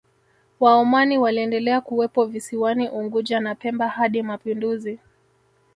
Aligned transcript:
Waomani 0.59 1.17
waliendelea 1.17 1.81
kuwepo 1.81 2.25
visiwani 2.25 2.89
Unguja 2.89 3.39
na 3.39 3.55
Pemba 3.55 3.87
hadi 3.87 4.23
mapinduzi 4.23 4.99